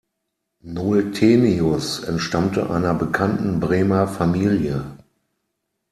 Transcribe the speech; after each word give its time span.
Noltenius 0.63 1.99
entstammte 2.03 2.71
einer 2.71 2.95
bekannten 2.95 3.59
Bremer 3.59 4.07
Familie. 4.07 4.95